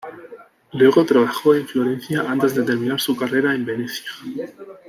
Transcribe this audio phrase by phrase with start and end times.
[0.73, 4.09] Luego trabajó en Florencia antes de terminar su carrera en Venecia.